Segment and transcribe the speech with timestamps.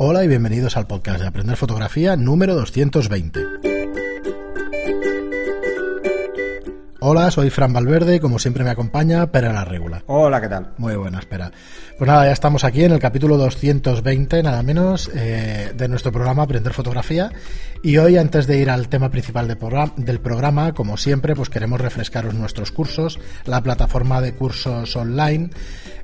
[0.00, 3.67] Hola y bienvenidos al podcast de Aprender Fotografía número 220.
[7.00, 10.02] Hola, soy Fran Valverde y como siempre me acompaña Pera la Regula.
[10.06, 10.72] Hola, ¿qué tal?
[10.78, 11.52] Muy buena, espera.
[11.96, 16.42] Pues nada, ya estamos aquí en el capítulo 220, nada menos, eh, de nuestro programa
[16.42, 17.30] Aprender Fotografía.
[17.84, 19.58] Y hoy, antes de ir al tema principal del
[20.20, 25.50] programa, como siempre, pues queremos refrescaros nuestros cursos, la plataforma de cursos online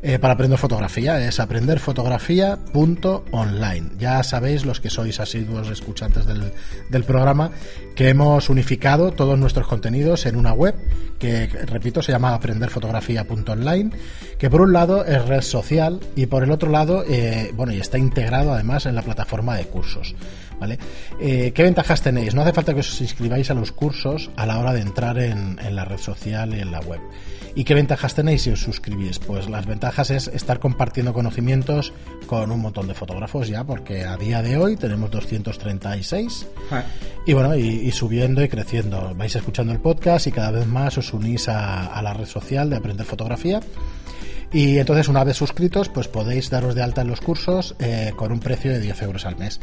[0.02, 3.90] eh, para aprender fotografía es aprenderfotografía.online.
[3.98, 6.52] Ya sabéis, los que sois asiduos escuchantes del,
[6.90, 7.50] del programa,
[7.96, 10.83] que hemos unificado todos nuestros contenidos en una web
[11.18, 13.90] que, repito, se llama aprenderfotografía.online,
[14.38, 17.80] que por un lado es red social y por el otro lado, eh, bueno, y
[17.80, 20.14] está integrado además en la plataforma de cursos.
[20.58, 20.78] ¿Vale?
[21.20, 22.34] Eh, ¿Qué ventajas tenéis?
[22.34, 25.58] No hace falta que os inscribáis a los cursos a la hora de entrar en,
[25.58, 27.00] en la red social y en la web.
[27.56, 29.20] ¿Y qué ventajas tenéis si os suscribís?
[29.20, 31.92] Pues las ventajas es estar compartiendo conocimientos
[32.26, 36.82] con un montón de fotógrafos ya, porque a día de hoy tenemos 236 ah.
[37.24, 39.14] y bueno, y, subiendo y creciendo.
[39.14, 42.76] Vais escuchando el podcast y cada vez más os unís a, la red social de
[42.76, 43.60] Aprender Fotografía.
[44.52, 48.32] Y entonces, una vez suscritos, pues podéis daros de alta en los cursos eh, con
[48.32, 49.60] un precio de 10 euros al mes.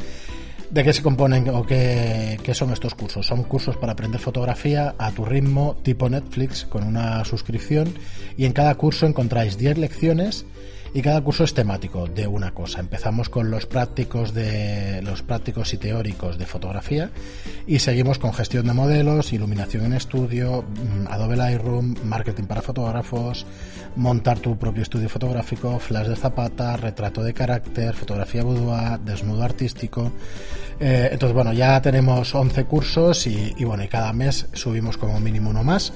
[0.71, 3.27] ¿De qué se componen o qué, qué, son estos cursos?
[3.27, 7.93] Son cursos para aprender fotografía a tu ritmo, tipo Netflix, con una suscripción.
[8.37, 10.45] Y en cada curso encontráis 10 lecciones
[10.93, 12.79] y cada curso es temático de una cosa.
[12.79, 17.11] Empezamos con los prácticos de los prácticos y teóricos de fotografía
[17.65, 23.45] y seguimos con gestión de modelos, iluminación en estudio, mm, Adobe Lightroom, marketing para fotógrafos,
[23.95, 30.11] montar tu propio estudio fotográfico, flash de zapata, retrato de carácter, fotografía boudoir, desnudo artístico.
[30.79, 35.51] Eh, entonces, bueno, ya tenemos 11 cursos y, bueno, y cada mes subimos como mínimo
[35.51, 35.93] uno más.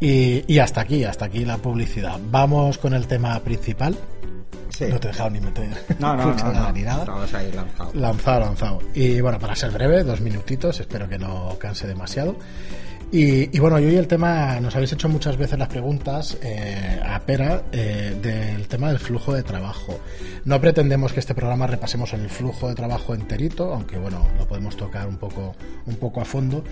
[0.00, 2.18] Y hasta aquí, hasta aquí la publicidad.
[2.30, 3.96] Vamos con el tema principal.
[4.80, 5.68] No te he dejado ni meter.
[5.98, 7.06] No, no, no, ni nada.
[7.34, 7.90] ahí lanzado.
[7.94, 8.78] Lanzado, lanzado.
[8.94, 12.36] Y bueno, para ser breve, dos minutitos, espero que no canse demasiado.
[13.10, 17.18] Y, bueno, y hoy el tema, nos habéis hecho muchas veces las preguntas eh, a
[17.20, 19.98] Pera eh, del tema del flujo de trabajo.
[20.44, 24.76] No pretendemos que este programa repasemos el flujo de trabajo enterito, aunque bueno, lo podemos
[24.76, 26.62] tocar un poco, un poco a fondo.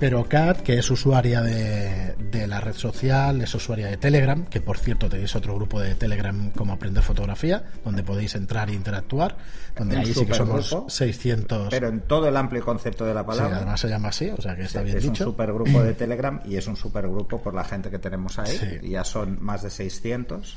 [0.00, 4.62] Pero Kat, que es usuaria de, de la red social, es usuaria de Telegram, que
[4.62, 9.36] por cierto tenéis otro grupo de Telegram como Aprender Fotografía, donde podéis entrar e interactuar,
[9.76, 11.68] donde ahí sí que somos 600.
[11.68, 13.50] Pero en todo el amplio concepto de la palabra.
[13.50, 15.24] Sí, además se llama así, o sea que está bien es dicho.
[15.24, 18.80] Un supergrupo de Telegram y es un supergrupo por la gente que tenemos ahí.
[18.82, 20.56] Ya son más de 600.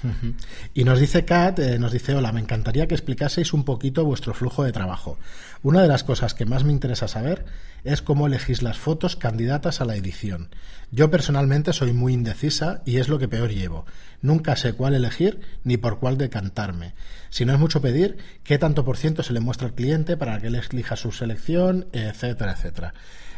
[0.73, 4.33] Y nos dice Kat, eh, nos dice, hola, me encantaría que explicaseis un poquito vuestro
[4.33, 5.17] flujo de trabajo.
[5.63, 7.45] Una de las cosas que más me interesa saber
[7.83, 10.49] es cómo elegís las fotos candidatas a la edición.
[10.91, 13.85] Yo personalmente soy muy indecisa y es lo que peor llevo.
[14.21, 16.93] Nunca sé cuál elegir ni por cuál decantarme.
[17.29, 20.39] Si no es mucho pedir, qué tanto por ciento se le muestra al cliente para
[20.39, 22.93] que él elija su selección, etcétera, etcétera.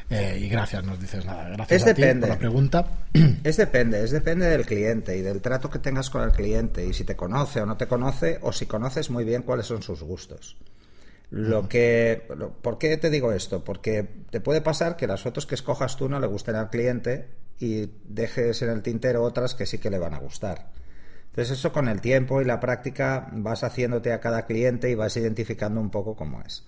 [0.09, 1.49] Eh, y gracias, nos dices nada.
[1.49, 2.85] Gracias a ti por la pregunta.
[3.43, 6.93] Es depende, es depende del cliente y del trato que tengas con el cliente y
[6.93, 10.03] si te conoce o no te conoce o si conoces muy bien cuáles son sus
[10.03, 10.55] gustos.
[11.29, 12.23] Lo que,
[12.61, 13.63] ¿Por qué te digo esto?
[13.63, 17.27] Porque te puede pasar que las fotos que escojas tú no le gusten al cliente
[17.59, 20.69] y dejes en el tintero otras que sí que le van a gustar.
[21.29, 25.17] Entonces eso con el tiempo y la práctica vas haciéndote a cada cliente y vas
[25.17, 26.63] identificando un poco cómo es.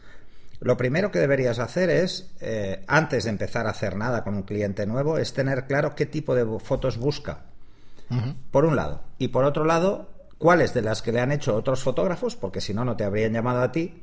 [0.61, 4.43] Lo primero que deberías hacer es, eh, antes de empezar a hacer nada con un
[4.43, 7.45] cliente nuevo, es tener claro qué tipo de fotos busca.
[8.49, 9.01] Por un lado.
[9.19, 10.09] Y por otro lado,
[10.39, 13.33] cuáles de las que le han hecho otros fotógrafos, porque si no, no te habrían
[13.33, 14.01] llamado a ti,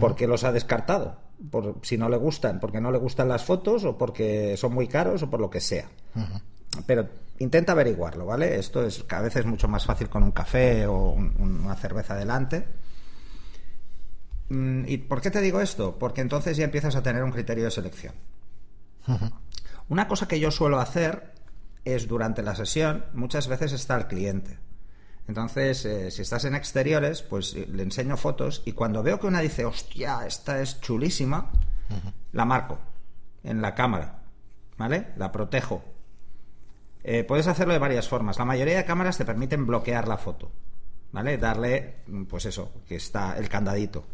[0.00, 1.16] porque los ha descartado.
[1.50, 4.88] Por, si no le gustan, porque no le gustan las fotos o porque son muy
[4.88, 5.88] caros o por lo que sea.
[6.84, 8.58] Pero intenta averiguarlo, ¿vale?
[8.58, 12.66] Esto es que a veces mucho más fácil con un café o una cerveza delante
[14.50, 15.98] ¿Y por qué te digo esto?
[15.98, 18.14] Porque entonces ya empiezas a tener un criterio de selección.
[19.88, 21.32] Una cosa que yo suelo hacer
[21.84, 24.58] es durante la sesión, muchas veces está el cliente.
[25.26, 29.26] Entonces, eh, si estás en exteriores, pues eh, le enseño fotos y cuando veo que
[29.26, 31.50] una dice, hostia, esta es chulísima,
[32.32, 32.78] la marco
[33.44, 34.22] en la cámara,
[34.76, 35.08] ¿vale?
[35.16, 35.84] La protejo.
[37.04, 38.38] Eh, puedes hacerlo de varias formas.
[38.38, 40.50] La mayoría de cámaras te permiten bloquear la foto,
[41.12, 41.36] ¿vale?
[41.38, 41.96] Darle,
[42.28, 44.06] pues eso, que está el candadito.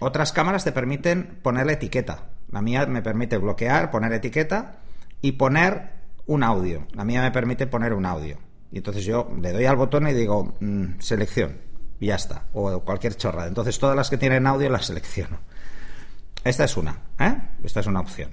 [0.00, 2.26] Otras cámaras te permiten poner la etiqueta.
[2.50, 4.80] La mía me permite bloquear, poner etiqueta
[5.20, 5.92] y poner
[6.26, 6.86] un audio.
[6.92, 8.38] La mía me permite poner un audio.
[8.70, 11.58] Y entonces yo le doy al botón y digo mm, selección.
[12.00, 12.46] Y ya está.
[12.52, 13.48] O cualquier chorrada.
[13.48, 15.38] Entonces todas las que tienen audio las selecciono.
[16.42, 16.98] Esta es una.
[17.20, 17.36] ¿eh?
[17.62, 18.30] Esta es una opción.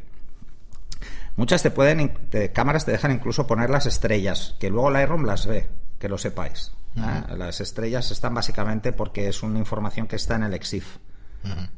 [1.35, 2.11] Muchas te pueden,
[2.53, 6.73] cámaras te dejan incluso poner las estrellas, que luego Lightroom las ve, que lo sepáis.
[6.97, 7.35] ¿eh?
[7.37, 10.97] Las estrellas están básicamente porque es una información que está en el EXIF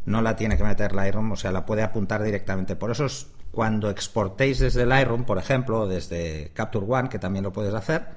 [0.05, 2.75] No la tiene que meter Lightroom, o sea, la puede apuntar directamente.
[2.75, 7.43] Por eso es cuando exportéis desde Lightroom, por ejemplo, o desde Capture One, que también
[7.43, 8.07] lo puedes hacer,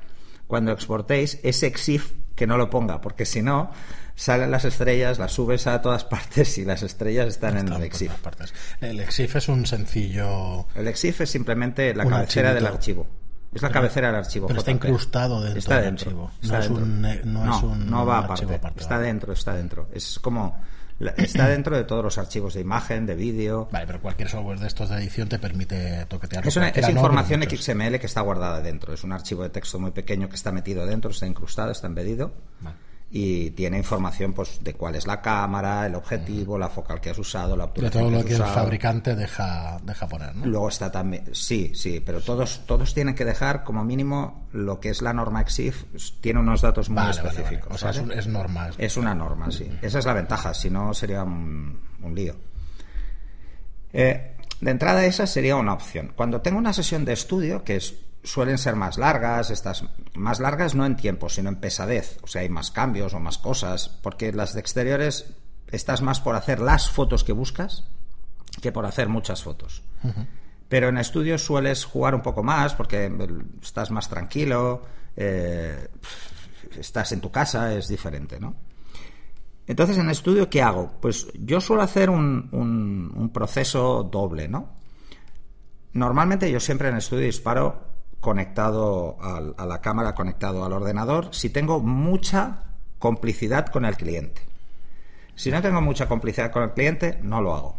[0.47, 3.71] cuando exportéis ese EXIF que no lo ponga, porque si no,
[4.15, 8.13] salen las estrellas, las subes a todas partes y las estrellas están, en el EXIF.
[8.81, 10.67] El EXIF es un sencillo.
[10.75, 13.07] El EXIF es simplemente la cabecera del archivo.
[13.53, 14.49] Es la cabecera del archivo.
[14.49, 16.31] Pero está incrustado dentro está del dentro, archivo.
[16.43, 16.85] Está no, es dentro.
[16.85, 18.55] un, no, no, es un no va archivo aparte.
[18.55, 18.81] aparte.
[18.81, 19.07] Está vale.
[19.07, 19.89] dentro, está dentro.
[19.93, 20.61] Es como
[21.17, 23.69] está dentro de todos los archivos de imagen, de vídeo.
[23.71, 26.47] Vale, pero cualquier software de estos de edición te permite toquetear.
[26.47, 26.91] Es, una, es ¿no?
[26.91, 27.65] información muchos.
[27.65, 28.95] XML que está guardada dentro.
[28.95, 32.33] Es un archivo de texto muy pequeño que está metido dentro, está incrustado, está embedido.
[32.61, 32.77] Vale.
[33.17, 37.19] Y tiene información pues de cuál es la cámara, el objetivo, la focal que has
[37.19, 40.45] usado, la De obturación todo lo has que el fabricante deja, deja poner, ¿no?
[40.47, 44.89] Luego está también, sí, sí, pero todos, todos tienen que dejar como mínimo lo que
[44.89, 45.85] es la norma EXIF,
[46.21, 47.39] tiene unos datos muy Vale, vale, vale.
[47.39, 47.73] específicos.
[47.73, 48.75] O sea, es, un- es normal.
[48.79, 49.71] Es una norma, sí.
[49.81, 52.35] Esa es la ventaja, si no sería un, un lío.
[53.93, 56.13] Eh, de entrada esa sería una opción.
[56.17, 57.95] Cuando tengo una sesión de estudio, que es-
[58.25, 59.85] suelen ser más largas, estas
[60.15, 63.39] más largas no en tiempo, sino en pesadez, o sea, hay más cambios o más
[63.39, 65.35] cosas, porque las de exteriores
[65.69, 67.85] estás más por hacer las fotos que buscas
[68.63, 69.83] que por hacer muchas fotos.
[70.69, 73.13] Pero en estudio sueles jugar un poco más porque
[73.63, 74.83] estás más tranquilo,
[75.17, 75.89] eh,
[76.79, 78.55] estás en tu casa, es diferente, ¿no?
[79.67, 80.93] Entonces, en estudio, ¿qué hago?
[81.01, 84.69] Pues yo suelo hacer un, un- un proceso doble, ¿no?
[85.93, 87.94] Normalmente yo siempre en estudio disparo
[88.25, 92.65] conectado al- a la cámara, conectado al ordenador, si tengo mucha
[92.99, 94.43] complicidad con el cliente.
[95.37, 97.77] Si no tengo mucha complicidad con el cliente, no lo hago.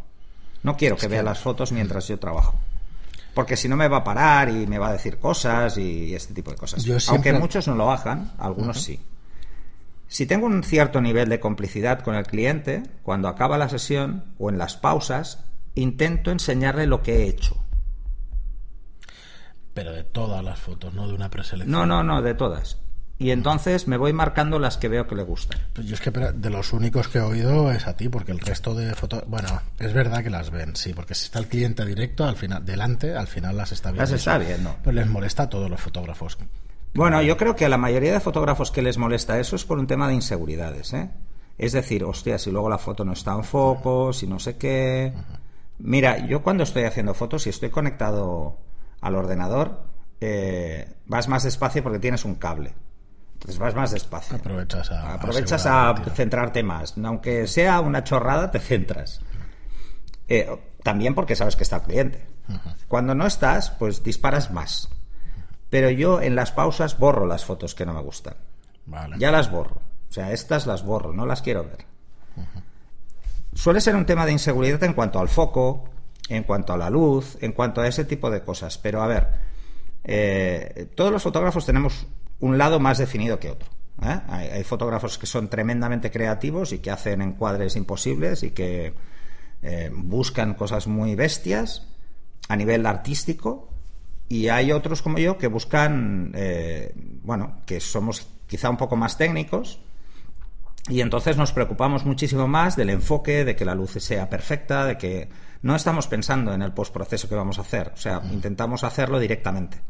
[0.64, 2.56] No quiero que vea las fotos mientras yo trabajo.
[3.34, 6.34] Porque si no me va a parar y me va a decir cosas y este
[6.34, 6.82] tipo de cosas.
[7.00, 9.00] Siempre- Aunque muchos no lo hagan, algunos sí.
[10.08, 14.50] Si tengo un cierto nivel de complicidad con el cliente, cuando acaba la sesión o
[14.50, 15.44] en las pausas,
[15.74, 17.58] intento enseñarle lo que he hecho.
[19.76, 21.72] Pero de todas las fotos, no de una preselección.
[21.72, 22.80] No, no, no, de todas.
[23.18, 25.60] Y entonces me voy marcando las que veo que le gustan.
[25.74, 28.40] Pues yo es que de los únicos que he oído es a ti, porque el
[28.40, 29.24] resto de fotos.
[29.28, 32.66] Bueno, es verdad que las ven, sí, porque si está el cliente directo, al final,
[32.66, 34.02] delante, al final las está viendo.
[34.02, 34.76] Las está viendo.
[34.84, 36.38] Pero les molesta a todos los fotógrafos.
[36.94, 39.78] Bueno, yo creo que a la mayoría de fotógrafos que les molesta eso es por
[39.78, 41.10] un tema de inseguridades, ¿eh?
[41.58, 45.14] Es decir, hostia, si luego la foto no está en foco, si no sé qué.
[45.80, 48.58] Mira, yo cuando estoy haciendo fotos y estoy conectado
[49.06, 49.84] al ordenador,
[50.20, 52.74] eh, vas más despacio porque tienes un cable.
[53.34, 54.38] Entonces vas más despacio.
[54.38, 55.14] Aprovechas a.
[55.14, 56.96] Aprovechas a centrarte más.
[57.04, 59.22] Aunque sea una chorrada, te centras.
[60.28, 60.50] Eh,
[60.82, 62.28] también porque sabes que está el cliente.
[62.88, 64.90] Cuando no estás, pues disparas más.
[65.70, 68.36] Pero yo en las pausas borro las fotos que no me gustan.
[68.88, 69.18] Vale.
[69.20, 69.82] Ya las borro.
[70.10, 71.86] O sea, estas las borro, no las quiero ver.
[73.54, 75.90] Suele ser un tema de inseguridad en cuanto al foco,
[76.30, 78.78] en cuanto a la luz, en cuanto a ese tipo de cosas.
[78.78, 79.28] Pero a ver,
[80.04, 82.08] eh, todos los fotógrafos tenemos
[82.40, 83.70] un lado más definido que otro.
[84.04, 84.20] ¿eh?
[84.28, 88.94] Hay, fotógrafos que son tremendamente creativos y que hacen encuadres imposibles y que
[89.62, 91.88] eh, buscan cosas muy bestias
[92.50, 93.70] a nivel artístico
[94.28, 96.94] y hay otros como yo que buscan, eh,
[97.24, 99.80] bueno, que somos quizá un poco más técnicos
[100.88, 104.98] y entonces nos preocupamos muchísimo más del enfoque, de que la luz sea perfecta, de
[104.98, 105.30] que
[105.64, 109.82] no estamos pensando en el postproceso que vamos a hacer, o sea, intentamos hacerlo directamente.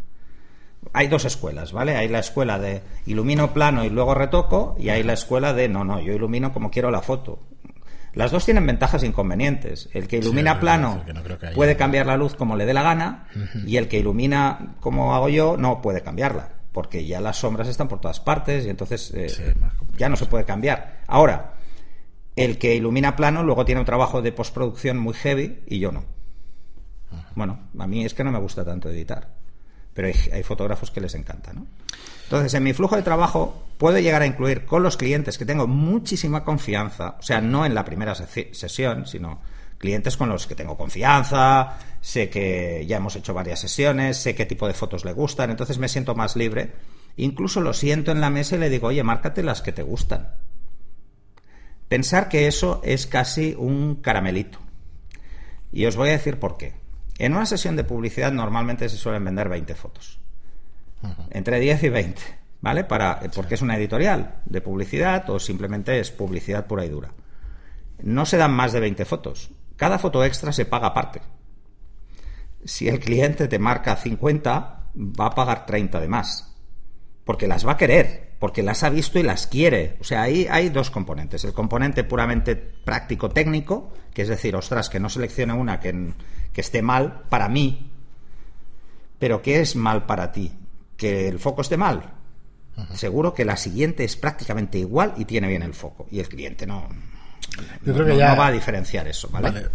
[0.93, 1.97] Hay dos escuelas, ¿vale?
[1.97, 5.83] Hay la escuela de ilumino plano y luego retoco y hay la escuela de no,
[5.83, 7.39] no, yo ilumino como quiero la foto.
[8.13, 9.89] Las dos tienen ventajas e inconvenientes.
[9.93, 12.83] El que ilumina plano que no que puede cambiar la luz como le dé la
[12.83, 13.27] gana
[13.65, 17.87] y el que ilumina como hago yo no puede cambiarla porque ya las sombras están
[17.87, 19.43] por todas partes y entonces eh, Sí,
[19.97, 20.99] ya no se puede cambiar.
[21.07, 21.53] Ahora,
[22.35, 26.03] el que ilumina plano luego tiene un trabajo de postproducción muy heavy y yo no.
[27.33, 29.29] Bueno, a mí es que no me gusta tanto editar,
[29.93, 31.65] pero hay, hay fotógrafos que les encanta, ¿no?
[32.25, 35.67] Entonces, en mi flujo de trabajo puedo llegar a incluir con los clientes que tengo
[35.67, 39.39] muchísima confianza, o sea, no en la primera sesión, sino
[39.85, 44.47] clientes con los que tengo confianza, sé que ya hemos hecho varias sesiones, sé qué
[44.47, 46.73] tipo de fotos le gustan, entonces me siento más libre.
[47.17, 50.33] Incluso lo siento en la mesa y le digo, oye, márcate las que te gustan.
[51.87, 54.57] Pensar que eso es casi un caramelito.
[55.71, 56.73] Y os voy a decir por qué.
[57.19, 60.19] En una sesión de publicidad normalmente se suelen vender 20 fotos.
[61.29, 62.21] Entre 10 y 20,
[62.61, 62.85] ¿vale?
[62.85, 67.11] Para, porque es una editorial de publicidad o simplemente es publicidad pura y dura.
[68.01, 69.51] No se dan más de 20 fotos.
[69.75, 71.21] Cada foto extra se paga aparte.
[72.63, 76.55] Si el cliente te marca 50, va a pagar 30 de más.
[77.23, 78.25] Porque las va a querer.
[78.39, 79.97] porque las ha visto y las quiere.
[80.01, 81.43] O sea, ahí hay dos componentes.
[81.45, 86.13] El componente puramente práctico técnico, que es decir, ostras, que no seleccione una que,
[86.53, 87.91] que esté mal para mí,
[89.17, 90.51] pero ¿qué es mal para ti?
[90.97, 92.13] ¿Que el foco esté mal?
[92.93, 96.07] Seguro que la siguiente es prácticamente igual y tiene bien el foco.
[96.11, 96.89] Y el cliente no,
[97.83, 98.31] Yo creo que ya...
[98.31, 99.49] no va a diferenciar eso, ¿vale?
[99.51, 99.67] Vale.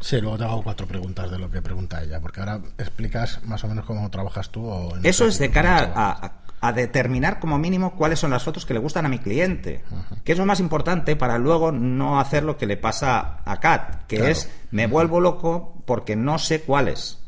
[0.00, 3.64] Sí, luego te hago cuatro preguntas de lo que pregunta ella, porque ahora explicas más
[3.64, 4.64] o menos cómo trabajas tú.
[4.64, 8.64] O en Eso es de cara a, a- determinar como mínimo cuáles son las fotos
[8.64, 9.82] que le gustan a mi cliente.
[10.24, 14.06] Que es lo más importante para luego no hacer lo que le pasa a Kat,
[14.06, 14.30] que Claro.
[14.32, 17.18] es me vuelvo loco porque no sé cuáles.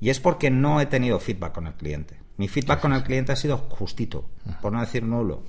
[0.00, 2.18] Y es porque no he tenido feedback con el cliente.
[2.36, 4.28] Mi feedback con el cliente ha sido justito,
[4.60, 5.44] por no decir nulo.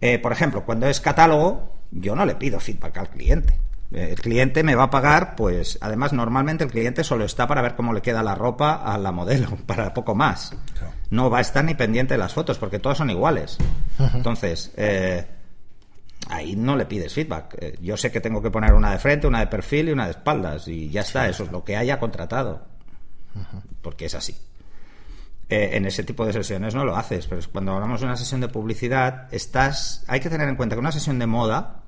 [0.00, 3.58] Eh, por ejemplo, cuando es catálogo, yo no le pido feedback al cliente.
[3.90, 7.62] Eh, El cliente me va a pagar, pues, además, normalmente el cliente solo está para
[7.62, 10.54] ver cómo le queda la ropa a la modelo, para poco más.
[11.10, 13.56] No va a estar ni pendiente de las fotos, porque todas son iguales.
[14.14, 15.26] Entonces, eh,
[16.28, 17.56] ahí no le pides feedback.
[17.58, 20.04] Eh, yo sé que tengo que poner una de frente, una de perfil y una
[20.04, 22.66] de espaldas, y ya está, eso es lo que haya contratado.
[23.82, 24.36] Porque es así.
[25.50, 28.40] Eh, en ese tipo de sesiones no lo haces, pero cuando hablamos de una sesión
[28.42, 31.84] de publicidad, estás, hay que tener en cuenta que una sesión de moda,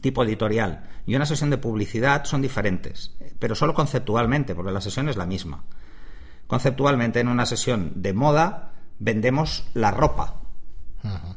[0.00, 5.08] tipo editorial, y una sesión de publicidad son diferentes, pero solo conceptualmente, porque la sesión
[5.10, 5.64] es la misma.
[6.46, 10.40] Conceptualmente, en una sesión de moda, vendemos la ropa.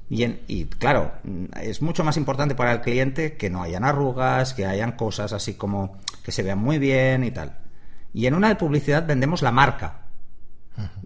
[0.10, 1.14] Y, en- y, claro,
[1.62, 5.54] es mucho más importante para el cliente que no hayan arrugas, que hayan cosas así
[5.56, 7.58] como que se vean muy bien y tal.
[8.14, 10.01] Y en una de publicidad vendemos la marca.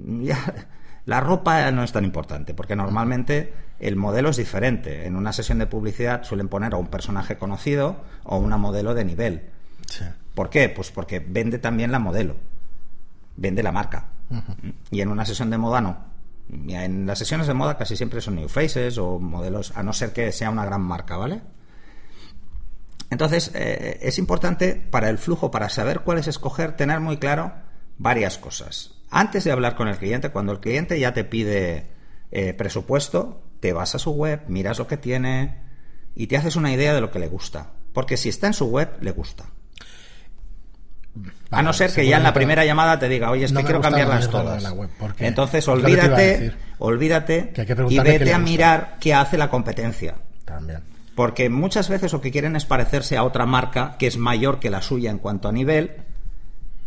[0.05, 0.67] Ya,
[1.05, 5.05] la ropa no es tan importante, porque normalmente el modelo es diferente.
[5.05, 9.05] En una sesión de publicidad suelen poner a un personaje conocido o una modelo de
[9.05, 9.49] nivel.
[9.87, 10.05] Sí.
[10.33, 10.69] ¿Por qué?
[10.69, 12.35] Pues porque vende también la modelo,
[13.35, 14.09] vende la marca.
[14.91, 15.97] Y en una sesión de moda no.
[16.67, 20.13] En las sesiones de moda casi siempre son new faces o modelos, a no ser
[20.13, 21.41] que sea una gran marca, ¿vale?
[23.09, 27.53] Entonces, eh, es importante para el flujo, para saber cuáles escoger, tener muy claro
[27.97, 28.94] varias cosas.
[29.09, 31.87] Antes de hablar con el cliente, cuando el cliente ya te pide
[32.31, 35.57] eh, presupuesto, te vas a su web, miras lo que tiene
[36.15, 37.71] y te haces una idea de lo que le gusta.
[37.93, 39.45] Porque si está en su web, le gusta.
[41.49, 43.67] A no ser que ya en la primera llamada te diga, oye, es No que
[43.67, 44.61] quiero cambiarlas todas.
[44.61, 50.15] la web, Entonces olvídate, olvídate Que y vete a mirar qué hace la competencia.
[50.43, 50.81] También.
[51.15, 54.69] Porque muchas veces lo que quieren es parecerse a otra marca que es mayor que
[54.69, 55.95] la suya en cuanto a nivel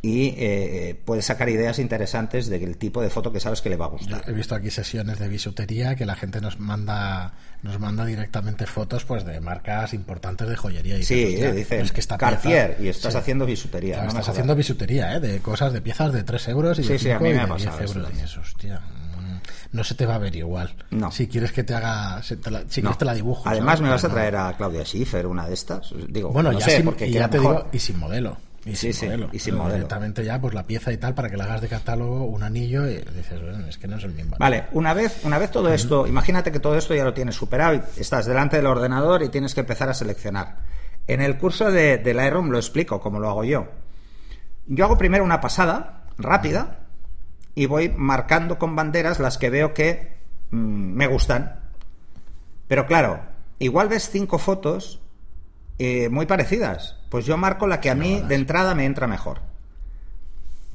[0.08, 3.86] y eh, puedes sacar ideas interesantes del tipo de foto que sabes que le va
[3.86, 4.22] a Yo gustar.
[4.26, 9.04] he visto aquí sesiones de bisutería que la gente nos manda nos manda directamente fotos
[9.04, 12.68] pues de marcas importantes de joyería y Sí, dices, "Hostia, dice es que esta Cartier
[12.76, 13.18] pieza- y estás Sí.
[13.18, 13.94] haciendo bisutería.
[13.94, 15.20] Claro, no me estás haciendo bisutería, ¿eh?
[15.20, 17.38] De cosas, de piezas de 3 euros y Sí, de sí, a 5 mí me
[17.40, 18.12] ha de pasado 10 eso euros.
[18.34, 19.38] Y hostia, mm,
[19.76, 20.72] no se te va a ver igual.
[20.90, 21.10] No.
[21.10, 22.22] Si quieres que te haga...
[22.22, 22.90] Si, te la, si No.
[22.90, 23.42] quieres te la dibujo.
[23.48, 23.82] Además, ¿sabes?
[23.82, 25.92] me vas a traer a Claudia Schiffer, una de estas.
[26.08, 27.56] Digo, Bueno, no ya sé, sin, porque y queda ya te mejor.
[27.56, 28.36] digo, y sin modelo.
[28.68, 29.28] Y Sí, sin sí, modelo.
[29.32, 29.74] y sin modelo.
[29.74, 32.86] Directamente ya, pues la pieza y tal, para que la hagas de catálogo, un anillo,
[32.86, 34.36] y dices, bueno, es que no es el mismo.
[34.38, 37.74] Vale, una vez, una vez todo esto, imagínate que todo esto ya lo tienes superado
[37.74, 40.56] y estás delante del ordenador y tienes que empezar a seleccionar.
[41.06, 43.68] En el curso de, de Lightroom lo explico, como lo hago yo.
[44.66, 46.80] Yo hago primero una pasada rápida
[47.54, 50.18] y voy marcando con banderas las que veo que
[50.50, 51.60] mm, me gustan.
[52.66, 53.20] Pero claro,
[53.58, 55.00] igual ves cinco fotos
[55.78, 56.96] eh, muy parecidas.
[57.08, 59.40] Pues yo marco la que a mí de entrada me entra mejor.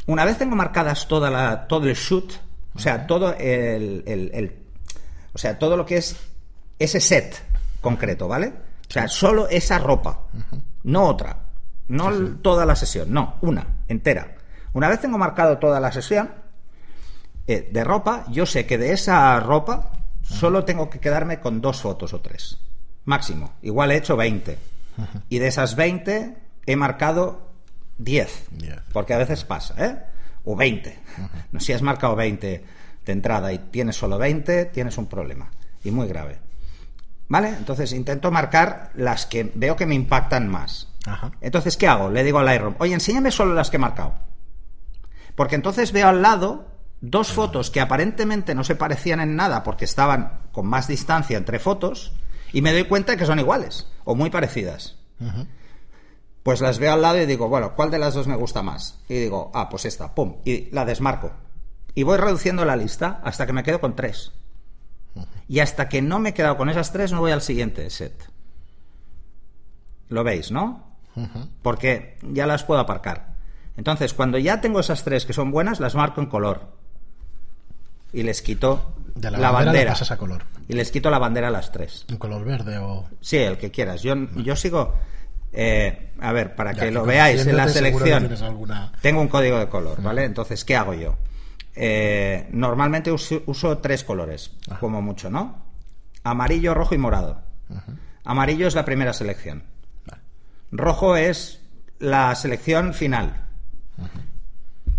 [0.06, 2.34] Una vez tengo marcadas toda la, todo el shoot,
[2.76, 4.56] o sea, todo el, el- el-
[5.34, 6.16] o sea, todo lo que es
[6.78, 7.36] ese set
[7.82, 8.48] concreto, ¿vale?
[8.48, 10.28] O sea, solo esa ropa,
[10.84, 11.38] no otra,
[11.88, 14.36] no toda la sesión, no, una entera.
[14.74, 16.32] Una vez tengo marcado toda la sesión
[17.48, 19.92] eh, de ropa, yo sé que de esa ropa
[20.22, 22.58] solo tengo que quedarme con dos fotos o tres,
[23.06, 23.54] máximo.
[23.62, 24.58] Igual he hecho 20
[25.30, 27.52] y de esas 20 he marcado
[27.98, 28.48] 10.
[28.52, 28.82] Diez.
[28.92, 29.98] Porque a veces pasa, ¿eh?
[30.46, 31.00] O 20.
[31.52, 32.64] No, si has marcado 20
[33.06, 35.52] de entrada y tienes solo 20, tienes un problema.
[35.84, 36.40] Y muy grave.
[37.28, 37.50] ¿Vale?
[37.50, 40.90] Entonces intento marcar las que veo que me impactan más.
[41.06, 41.32] Ajá.
[41.42, 42.10] Entonces, ¿qué hago?
[42.10, 44.14] Le digo al Lightroom, oye, enséñame solo las que he marcado.
[45.36, 46.68] Porque entonces veo al lado
[47.02, 51.60] dos fotos que aparentemente no se parecían en nada porque estaban con más distancia entre
[51.60, 52.14] fotos
[52.54, 54.96] y me doy cuenta de que son iguales o muy parecidas.
[56.44, 59.00] Pues las veo al lado y digo, bueno, ¿cuál de las dos me gusta más?
[59.10, 61.32] Y digo, ah, pues esta, pum, y la desmarco.
[61.96, 64.32] Y voy reduciendo la lista hasta que me quedo con tres.
[65.48, 68.30] Y hasta que no me he quedado con esas tres, no voy al siguiente set.
[70.10, 70.96] Lo veis, ¿no?
[71.62, 73.36] Porque ya las puedo aparcar.
[73.78, 76.72] Entonces, cuando ya tengo esas tres que son buenas, las marco en color.
[78.12, 79.92] Y les quito De la, la bandera, bandera.
[79.92, 80.44] pasas a color.
[80.68, 82.06] y les quito la bandera a las tres.
[82.10, 83.08] Un color verde o...
[83.22, 84.02] Sí, el que quieras.
[84.02, 84.96] Yo, yo sigo.
[85.52, 88.32] eh, a ver, para Ya que que lo veáis en la selección.
[88.44, 90.24] alguna- Tengo un código de color, ¿vale?
[90.26, 91.16] Entonces, ¿qué hago yo?
[91.76, 95.64] Eh, normalmente uso, uso tres colores, como mucho, ¿no?
[96.24, 97.42] Amarillo, rojo y morado.
[98.24, 99.64] Amarillo es la primera selección.
[100.72, 101.62] Rojo es
[102.00, 103.42] la selección final.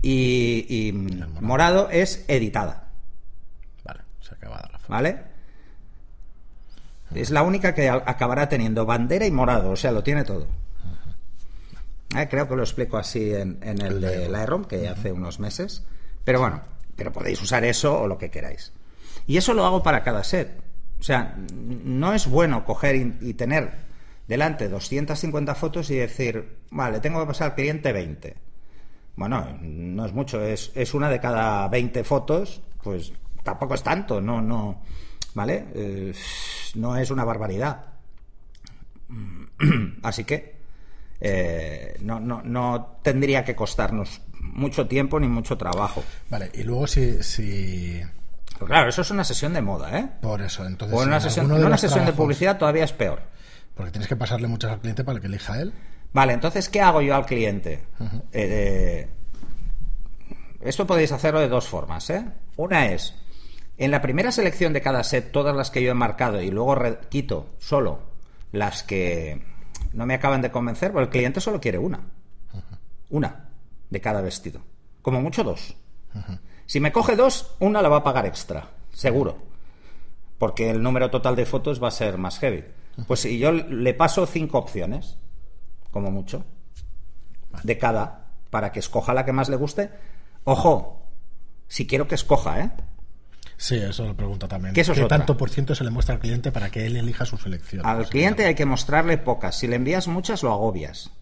[0.02, 0.92] Y, y
[1.40, 2.83] morado es editada,
[4.24, 4.78] Se la foto.
[4.88, 5.18] ¿vale?
[7.14, 10.46] Es la única que acabará teniendo bandera y morado, o sea, lo tiene todo.
[12.16, 15.84] Eh, creo que lo explico así en, en el de Lightroom, que hace unos meses.
[16.24, 16.62] Pero bueno,
[16.96, 18.72] pero podéis usar eso o lo que queráis.
[19.26, 20.60] Y eso lo hago para cada set.
[20.98, 23.72] O sea, no es bueno coger y, y tener
[24.26, 28.36] delante 250 fotos y decir, vale, tengo que pasar al cliente 20.
[29.16, 33.12] Bueno, no es mucho, es, es una de cada 20 fotos, pues
[33.44, 34.82] tampoco es tanto, no, no,
[35.34, 35.66] ¿vale?
[35.74, 36.14] Eh,
[36.74, 37.84] no es una barbaridad.
[40.02, 40.56] Así que
[41.20, 46.02] eh, no, no, no tendría que costarnos mucho tiempo ni mucho trabajo.
[46.28, 47.22] Vale, y luego si...
[47.22, 48.00] si...
[48.54, 50.08] Pero claro, eso es una sesión de moda, ¿eh?
[50.20, 50.96] Por eso, entonces...
[50.96, 53.22] O una en sesión, de una sesión de publicidad todavía es peor.
[53.74, 55.72] Porque tienes que pasarle muchas al cliente para que elija él.
[56.12, 57.84] Vale, entonces, ¿qué hago yo al cliente?
[58.32, 59.08] Eh,
[60.60, 62.08] esto podéis hacerlo de dos formas.
[62.10, 62.24] ¿eh?
[62.56, 63.14] Una es,
[63.76, 66.76] en la primera selección de cada set, todas las que yo he marcado y luego
[67.08, 68.00] quito solo
[68.52, 69.42] las que
[69.92, 72.00] no me acaban de convencer, porque el cliente solo quiere una.
[73.10, 73.48] Una
[73.90, 74.60] de cada vestido.
[75.02, 75.76] Como mucho dos.
[76.66, 79.38] Si me coge dos, una la va a pagar extra, seguro.
[80.38, 82.64] Porque el número total de fotos va a ser más heavy.
[83.06, 85.16] Pues si yo le paso cinco opciones,
[85.90, 86.44] como mucho,
[87.62, 89.90] de cada, para que escoja la que más le guste.
[90.44, 91.02] Ojo,
[91.68, 92.70] si quiero que escoja, ¿eh?
[93.64, 94.78] Sí, eso lo pregunto también.
[94.78, 95.16] Eso es ¿Qué otra.
[95.16, 97.86] tanto por ciento se le muestra al cliente para que él elija su selección?
[97.86, 99.56] Al sea, cliente hay que mostrarle pocas.
[99.56, 101.12] Si le envías muchas, lo agobias.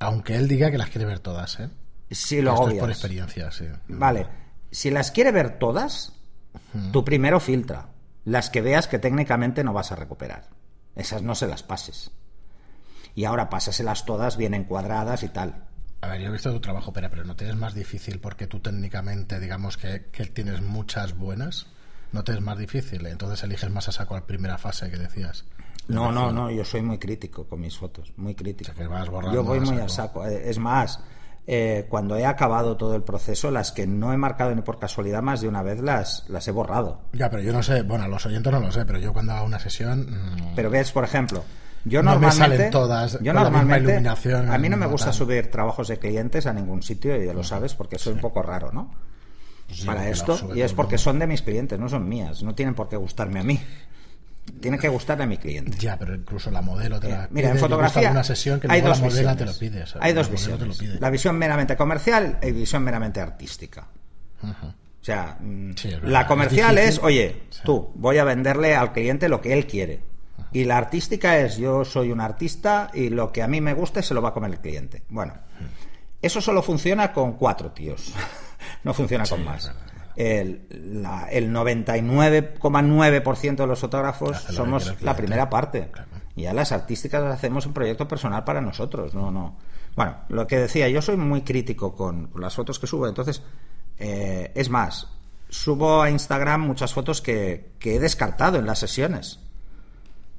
[0.00, 1.70] Aunque él diga que las quiere ver todas, ¿eh?
[2.10, 2.80] Si lo Esto es agobias.
[2.80, 3.66] por experiencia, sí.
[3.86, 4.26] Vale.
[4.72, 6.14] Si las quiere ver todas,
[6.90, 7.90] tú primero filtra.
[8.24, 10.48] Las que veas que técnicamente no vas a recuperar.
[10.96, 12.10] Esas no se las pases.
[13.14, 15.66] Y ahora pásaselas todas bien encuadradas y tal.
[16.02, 18.46] A ver, yo he visto tu trabajo, pero, pero no te es más difícil porque
[18.48, 21.68] tú técnicamente, digamos que, que tienes muchas buenas,
[22.10, 23.06] no te es más difícil.
[23.06, 25.44] Entonces eliges más a saco la primera fase que decías.
[25.88, 28.70] No, no, no, yo soy muy crítico con mis fotos, muy crítico.
[28.72, 30.22] O sea, que vas borrando yo voy a muy a saco.
[30.22, 30.26] saco.
[30.26, 31.00] Eh, Es más,
[31.46, 35.22] eh, cuando he acabado todo el proceso, las que no he marcado ni por casualidad
[35.22, 37.00] más de una vez las, las he borrado.
[37.12, 39.32] Ya, pero yo no sé, bueno, a los oyentes no lo sé, pero yo cuando
[39.34, 40.00] hago una sesión.
[40.00, 41.44] mm, Pero ves, por ejemplo,
[41.84, 44.76] yo No me normalmente, salen todas yo con la misma normalmente, iluminación, a mí no
[44.76, 45.14] me gusta tal.
[45.14, 48.42] subir trabajos de clientes a ningún sitio y ya lo sabes porque soy un poco
[48.42, 48.94] raro, ¿no?
[49.70, 52.74] sí, Para esto y es porque son de mis clientes, no son mías, no tienen
[52.74, 53.60] por qué gustarme a mí.
[54.60, 55.76] Tiene que gustarle a mi cliente.
[55.78, 57.42] Ya, pero incluso la modelo te la Eh, Mira, pide.
[57.42, 59.36] Yo en fotografía alguna sesión que hay dos la modelo visiones.
[59.38, 59.86] te lo pide.
[59.86, 60.04] ¿sabes?
[60.04, 60.78] Hay dos La modelo te lo visiones.
[60.94, 61.00] pide.
[61.00, 63.86] La visión meramente comercial y visión meramente artística.
[64.42, 67.60] O sea, mm, Sí, la comercial Es oye, Sí.
[67.64, 70.02] tú, voy a venderle al cliente lo que él quiere.
[70.52, 74.02] Y la artística es, yo soy un artista y lo que a mí me guste
[74.02, 75.02] se lo va a comer el cliente.
[75.08, 75.32] Bueno,
[76.20, 78.12] eso solo funciona con cuatro tíos.
[78.84, 79.72] no funciona con Sí, más.
[80.14, 80.66] El,
[81.02, 81.50] la- el
[82.60, 85.88] 99,9% de los fotógrafos somos la primera parte.
[85.90, 86.08] Claro.
[86.36, 89.56] Y a las artísticas las hacemos un proyecto personal para nosotros, no, no.
[89.94, 93.42] Bueno, lo que decía, yo soy muy crítico con, con las fotos que subo, entonces,
[93.98, 95.08] eh, es más,
[95.50, 99.40] subo a Instagram muchas fotos que, que he descartado en las sesiones.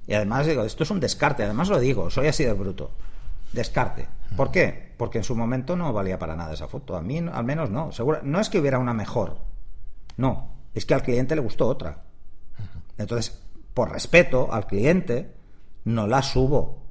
[0.07, 2.91] Y además digo, esto es un descarte, además lo digo, soy así de bruto.
[3.53, 4.07] Descarte.
[4.35, 4.93] ¿Por qué?
[4.97, 6.95] Porque en su momento no valía para nada esa foto.
[6.95, 7.91] A mí, al menos, no.
[7.91, 9.37] Seguro, no es que hubiera una mejor.
[10.17, 10.53] No.
[10.73, 12.03] Es que al cliente le gustó otra.
[12.97, 13.39] Entonces,
[13.73, 15.35] por respeto al cliente,
[15.85, 16.83] no la subo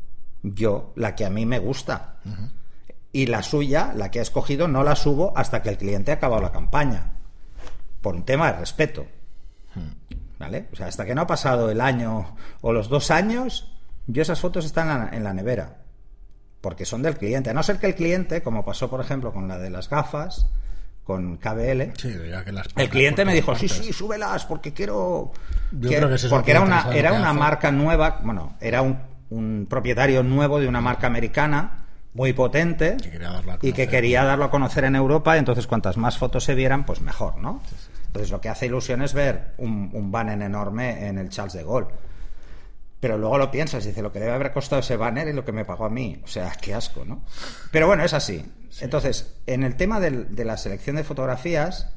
[0.43, 2.17] yo, la que a mí me gusta.
[3.13, 6.15] Y la suya, la que ha escogido, no la subo hasta que el cliente ha
[6.15, 7.13] acabado la campaña.
[8.01, 9.07] Por un tema de respeto.
[10.43, 10.67] ¿Vale?
[10.73, 13.73] O sea, hasta que no ha pasado el año o los dos años,
[14.09, 15.77] yo esas fotos están en la, en la nevera.
[16.61, 17.51] Porque son del cliente.
[17.51, 20.47] A no ser que el cliente, como pasó por ejemplo con la de las gafas,
[21.05, 25.31] con KBL, Sí, ya que las el cliente me dijo, sí, sí, súbelas porque quiero...
[25.73, 28.57] Yo que- creo que ese es el porque era una, era una marca nueva, bueno,
[28.61, 28.99] era un,
[29.31, 34.51] un propietario nuevo de una marca americana muy potente Que y que quería darlo a
[34.51, 37.61] conocer en Europa y entonces cuantas más fotos se vieran, pues mejor, ¿no?
[38.13, 41.65] Entonces lo que hace ilusión es ver un, un banner enorme en el Charles de
[41.65, 41.89] Gaulle.
[43.01, 45.45] Pero luego lo piensas y dices, lo que debe haber costado ese banner y lo
[45.47, 46.21] que me pagó a mí.
[46.23, 47.23] O sea, qué asco, ¿no?
[47.71, 48.45] Pero bueno, es así.
[48.81, 51.89] Entonces, en el tema del- de la selección de fotografías,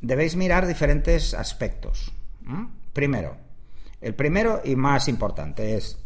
[0.00, 2.10] debéis mirar diferentes aspectos.
[2.94, 3.36] Primero,
[4.00, 5.98] el primero y más importante es,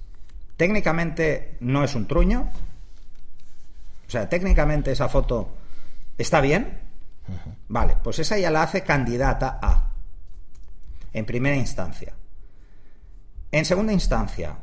[0.57, 2.51] técnicamente no es un truño,
[4.07, 5.49] o sea, técnicamente esa foto
[6.19, 6.81] está bien,
[7.69, 9.93] vale, pues esa ya la hace candidata a,
[11.13, 12.15] en primera instancia.
[13.53, 14.59] En segunda instancia,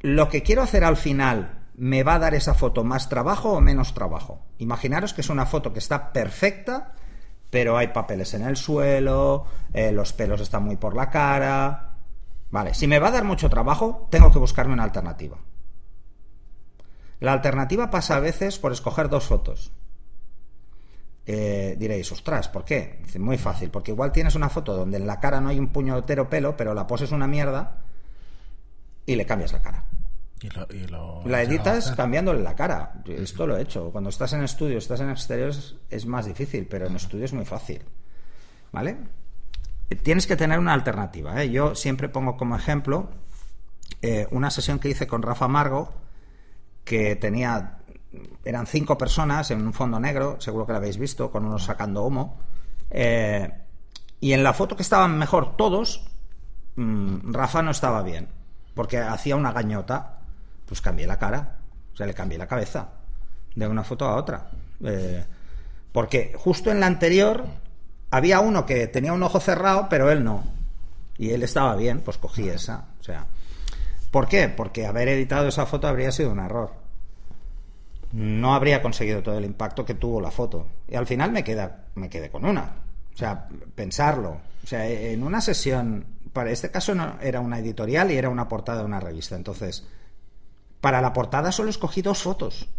[0.00, 3.60] lo que quiero hacer al final me va a dar esa foto más trabajo o
[3.60, 4.46] menos trabajo.
[4.58, 6.94] Imaginaros que es una foto que está perfecta,
[7.50, 11.96] pero hay papeles en el suelo, eh, los pelos están muy por la cara.
[12.50, 15.36] Vale, si me va a dar mucho trabajo, tengo que buscarme una alternativa.
[17.20, 19.72] La alternativa pasa a veces por escoger dos fotos.
[21.28, 23.00] Eh, diréis, ostras, ¿por qué?
[23.02, 25.68] Dice, muy fácil, porque igual tienes una foto donde en la cara no hay un
[25.68, 27.82] puñetero pelo, pero la poses una mierda
[29.04, 29.84] y le cambias la cara.
[30.40, 33.02] Y lo, la editas cambiándole la cara.
[33.06, 33.90] Esto lo he hecho.
[33.90, 37.44] Cuando estás en estudio, estás en exteriores, es más difícil, pero en estudio es muy
[37.44, 37.82] fácil.
[38.70, 38.96] ¿Vale?
[40.02, 41.42] Tienes que tener una alternativa.
[41.42, 41.50] ¿eh?
[41.50, 43.10] Yo siempre pongo como ejemplo
[44.02, 45.94] eh, una sesión que hice con Rafa Margo,
[46.84, 47.78] que tenía
[48.44, 52.04] eran cinco personas en un fondo negro, seguro que lo habéis visto, con unos sacando
[52.04, 52.38] humo.
[52.90, 53.50] Eh,
[54.20, 56.06] y en la foto que estaban mejor todos,
[56.76, 58.28] mm, Rafa no estaba bien,
[58.74, 60.20] porque hacía una gañota,
[60.66, 61.58] pues cambié la cara,
[61.92, 62.88] o sea, le cambié la cabeza
[63.54, 64.50] de una foto a otra.
[64.84, 65.24] Eh,
[65.92, 67.44] porque justo en la anterior
[68.10, 70.44] había uno que tenía un ojo cerrado, pero él no.
[71.18, 72.84] Y él estaba bien, pues cogí esa.
[73.00, 73.26] O sea,
[74.10, 74.48] ¿por qué?
[74.48, 76.85] Porque haber editado esa foto habría sido un error
[78.16, 80.66] no habría conseguido todo el impacto que tuvo la foto.
[80.88, 82.76] Y al final me, queda, me quedé con una.
[83.12, 84.40] O sea, pensarlo.
[84.64, 88.48] O sea, en una sesión, para este caso no, era una editorial y era una
[88.48, 89.36] portada de una revista.
[89.36, 89.86] Entonces,
[90.80, 92.70] para la portada solo escogí dos fotos.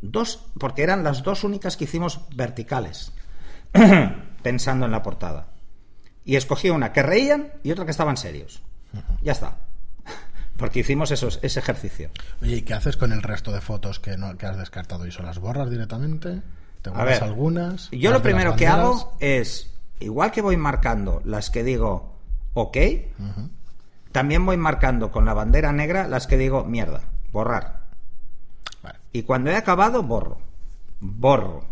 [0.00, 3.12] Dos, porque eran las dos únicas que hicimos verticales,
[4.42, 5.48] pensando en la portada.
[6.24, 8.62] Y escogí una que reían y otra que estaban serios.
[9.20, 9.58] Ya está
[10.56, 12.10] porque hicimos esos, ese ejercicio.
[12.42, 15.06] Oye, ¿y qué haces con el resto de fotos que, no, que has descartado?
[15.06, 16.42] ¿Y son las borras directamente?
[16.82, 17.90] ¿Te guardas algunas?
[17.90, 22.14] Yo lo primero que hago es, igual que voy marcando las que digo
[22.54, 22.76] ok,
[24.12, 27.84] también voy marcando con la bandera negra las que digo mierda, borrar.
[29.12, 30.38] Y cuando he acabado, borro.
[31.00, 31.64] Borro.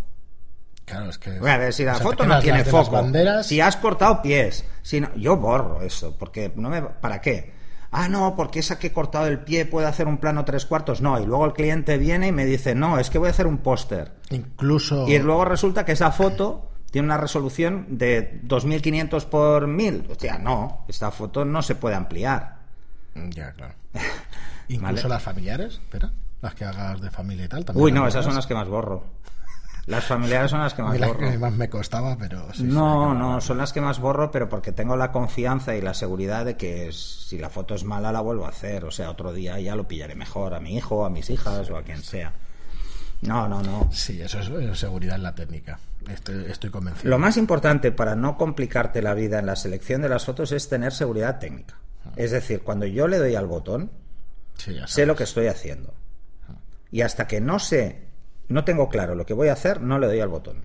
[0.85, 1.31] Claro, es que.
[1.39, 3.05] a ver, si la foto no tiene foco,
[3.43, 6.83] si has cortado pies, si no, yo borro eso, porque no me.
[6.83, 7.53] ¿Para qué?
[7.93, 11.01] Ah, no, porque esa que he cortado el pie puede hacer un plano tres cuartos.
[11.01, 13.47] No, y luego el cliente viene y me dice, no, es que voy a hacer
[13.47, 14.13] un póster.
[14.31, 15.07] Incluso.
[15.07, 20.07] Y luego resulta que esa foto tiene una resolución de 2500 por 1000.
[20.11, 22.57] Hostia, no, esta foto no se puede ampliar.
[23.15, 23.75] Ya, claro.
[24.69, 27.65] Incluso las familiares, espera, las que hagas de familia y tal.
[27.75, 29.05] Uy, no, esas son las que más borro.
[29.87, 31.19] Las familiares son las que más borro.
[31.19, 32.47] que más me costaba, pero...
[32.61, 36.45] no, no, son las que más borro, pero porque tengo la confianza y la seguridad
[36.45, 38.85] de que si la foto es mala la vuelvo a hacer.
[38.85, 41.77] O sea, otro día ya lo pillaré mejor a mi hijo, a mis hijas o
[41.77, 42.33] a quien sea.
[43.23, 43.89] No, no, no.
[43.93, 45.79] Sí, eso es seguridad en la técnica.
[46.09, 47.11] Estoy, estoy, convencido.
[47.11, 50.69] Lo más importante para no complicarte la vida en la selección de las fotos es
[50.69, 51.77] tener seguridad técnica.
[52.05, 52.11] Ah.
[52.17, 53.91] Es decir, cuando yo le doy al botón,
[54.87, 55.95] sé lo que estoy haciendo.
[56.49, 56.55] Ah.
[56.91, 58.12] Y hasta que no sé
[58.49, 60.63] no tengo claro lo que voy a hacer, no le doy al botón.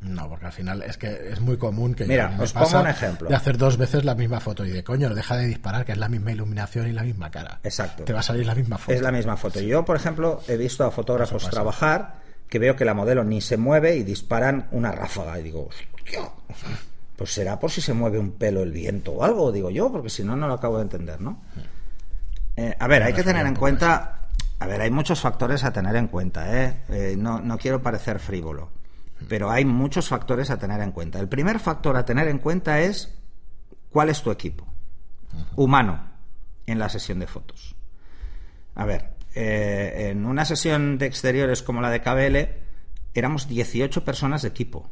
[0.00, 3.28] No, porque al final es que es muy común que Mira, os pongo un ejemplo.
[3.28, 5.98] De hacer dos veces la misma foto y de coño, deja de disparar, que es
[5.98, 7.60] la misma iluminación y la misma cara.
[7.62, 8.04] Exacto.
[8.04, 8.92] Te va a salir la misma foto.
[8.92, 9.60] Es la misma foto.
[9.60, 12.16] Yo, por ejemplo, he visto a fotógrafos trabajar
[12.50, 15.38] que veo que la modelo ni se mueve y disparan una ráfaga.
[15.40, 16.20] Y digo, hostia,
[17.16, 20.10] pues será por si se mueve un pelo el viento o algo, digo yo, porque
[20.10, 21.42] si no, no lo acabo de entender, ¿no?
[22.56, 24.23] Eh, a ver, hay que tener en cuenta
[24.58, 26.84] a ver, hay muchos factores a tener en cuenta, ¿eh?
[26.88, 28.70] eh no, no quiero parecer frívolo,
[29.28, 31.18] pero hay muchos factores a tener en cuenta.
[31.18, 33.14] El primer factor a tener en cuenta es
[33.90, 34.66] cuál es tu equipo
[35.56, 36.04] humano
[36.66, 37.74] en la sesión de fotos.
[38.74, 42.48] A ver, eh, en una sesión de exteriores como la de KBL
[43.14, 44.88] éramos 18 personas de equipo.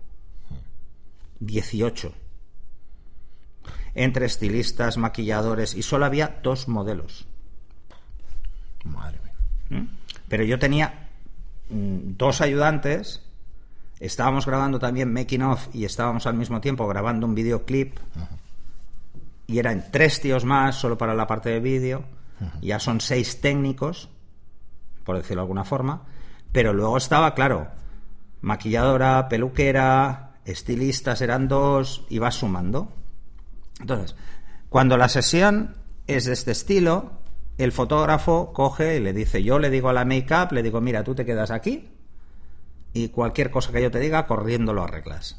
[1.41, 2.13] 18.
[3.95, 7.27] Entre estilistas, maquilladores y solo había dos modelos.
[8.85, 9.22] Madre
[10.29, 11.09] pero yo tenía
[11.71, 13.23] mm, dos ayudantes,
[14.01, 17.97] estábamos grabando también making of y estábamos al mismo tiempo grabando un videoclip
[19.47, 22.05] y eran tres tíos más solo para la parte de vídeo,
[22.61, 24.09] ya son seis técnicos,
[25.05, 26.03] por decirlo de alguna forma,
[26.51, 27.69] pero luego estaba, claro,
[28.41, 32.93] maquilladora, peluquera, estilistas eran dos, y vas sumando.
[33.81, 34.17] Entonces,
[34.69, 37.22] cuando la sesión es de este estilo,
[37.59, 41.05] el fotógrafo coge y le dice, yo le digo a la make-up, le digo, mira,
[41.05, 41.89] tú te quedas aquí
[42.93, 45.39] y cualquier cosa que yo te diga, corriendo lo arreglas.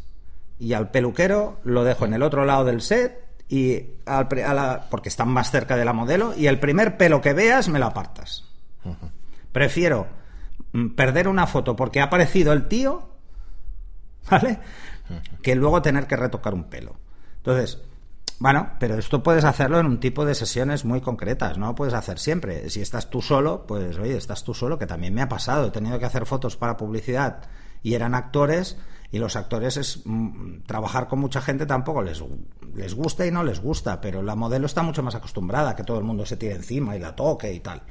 [0.59, 4.87] y al peluquero lo dejo en el otro lado del set y al a la-
[4.89, 7.87] porque están más cerca de la modelo y el primer pelo que veas me lo
[7.87, 8.45] apartas.
[9.51, 10.07] Prefiero
[10.71, 13.09] mm, perder una foto porque ha aparecido el tío,
[14.31, 14.59] ¿vale?
[15.41, 16.95] Que luego tener que retocar un pelo.
[17.37, 17.81] Entonces,
[18.39, 21.93] bueno, pero esto puedes hacerlo en un tipo de sesiones muy concretas, no lo puedes
[21.93, 22.69] hacer siempre.
[22.69, 25.67] Si estás tú solo, pues oye, estás tú solo, que también me ha pasado.
[25.67, 27.41] He tenido que hacer fotos para publicidad
[27.83, 28.77] y eran actores
[29.11, 32.23] y los actores es mm, trabajar con mucha gente tampoco les,
[32.73, 35.83] les gusta y no les gusta, pero la modelo está mucho más acostumbrada a que
[35.83, 37.83] todo el mundo se tire encima y la toque y tal.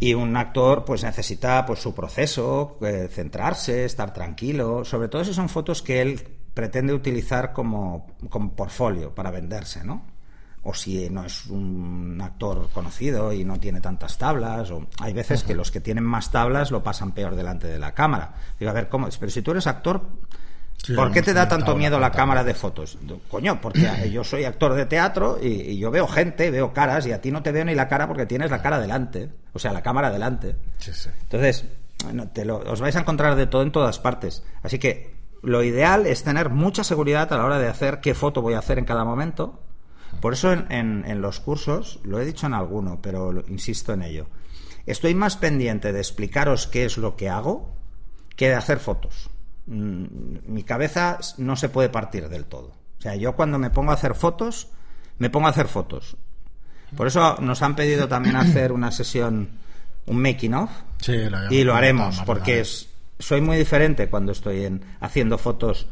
[0.00, 5.32] Y un actor pues necesita pues su proceso, eh, centrarse, estar tranquilo, sobre todo si
[5.32, 10.02] son fotos que él pretende utilizar como, como portfolio para venderse, ¿no?
[10.64, 15.44] O si no es un actor conocido y no tiene tantas tablas, o hay veces
[15.44, 18.34] que los que tienen más tablas lo pasan peor delante de la cámara.
[18.58, 19.06] Digo, a ver, ¿cómo?
[19.06, 19.16] es?
[19.18, 20.02] Pero si tú eres actor,
[20.84, 22.98] Sí, ¿por qué te da tanto miedo la cámara de fotos?
[23.30, 27.12] Coño, porque yo soy actor de teatro y, y yo veo gente, veo caras y
[27.12, 29.72] a ti no te veo ni la cara porque tienes la cara delante, o sea,
[29.72, 30.56] la cámara delante.
[30.78, 31.08] Sí, sí.
[31.22, 31.66] Entonces,
[32.12, 34.42] no, te lo- os vais a encontrar de todo en todas partes.
[34.64, 38.42] Así que lo ideal es tener mucha seguridad a la hora de hacer qué foto
[38.42, 39.60] voy a hacer en cada momento.
[40.20, 44.02] Por eso en, en- en los cursos, lo he dicho en alguno, pero insisto en
[44.02, 44.26] ello,
[44.86, 47.70] estoy más pendiente de explicaros qué es lo que hago
[48.36, 49.28] que de hacer fotos.
[49.66, 50.04] Mm,
[50.46, 52.72] Mi cabeza no se puede partir del todo.
[52.98, 54.68] O sea, yo cuando me pongo a hacer fotos,
[55.18, 56.16] me pongo a hacer fotos.
[56.96, 59.50] Por eso nos han pedido también hacer una sesión,
[60.06, 60.70] un making of,
[61.02, 61.12] Sí,
[61.50, 62.88] y lo haremos porque es,
[63.18, 65.88] soy muy diferente cuando estoy en, haciendo fotos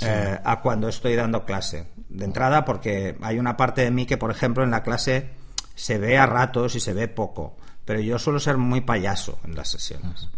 [0.00, 1.88] eh, a cuando estoy dando clase.
[2.08, 5.30] De entrada porque hay una parte de mí que, por ejemplo, en la clase
[5.74, 9.54] se ve a ratos y se ve poco, pero yo suelo ser muy payaso en
[9.54, 10.28] las sesiones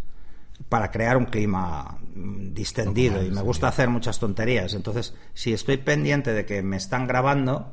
[0.69, 4.75] para crear un clima mm, distendido y me gusta hacer muchas tonterías.
[4.75, 7.73] Entonces, si estoy pendiente de que me están grabando,